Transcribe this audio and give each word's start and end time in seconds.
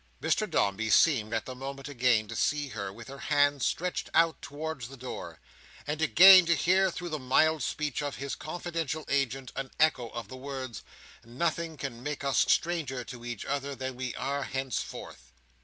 Mr 0.19 0.49
Dombey 0.49 0.89
seemed, 0.89 1.31
at 1.31 1.45
the 1.45 1.53
moment, 1.53 1.87
again 1.87 2.27
to 2.27 2.35
see 2.35 2.69
her 2.69 2.91
with 2.91 3.07
her 3.07 3.19
hand 3.19 3.61
stretched 3.61 4.09
out 4.15 4.41
towards 4.41 4.87
the 4.87 4.97
door, 4.97 5.39
and 5.85 6.01
again 6.01 6.43
to 6.47 6.55
hear 6.55 6.89
through 6.89 7.09
the 7.09 7.19
mild 7.19 7.61
speech 7.61 8.01
of 8.01 8.15
his 8.15 8.33
confidential 8.33 9.05
agent 9.07 9.51
an 9.55 9.69
echo 9.79 10.09
of 10.09 10.27
the 10.27 10.35
words, 10.37 10.81
"Nothing 11.23 11.77
can 11.77 12.01
make 12.01 12.23
us 12.23 12.39
stranger 12.39 13.03
to 13.03 13.23
each 13.23 13.45
other 13.45 13.75
than 13.75 13.95
we 13.95 14.15
are 14.15 14.41
henceforth!" 14.41 15.33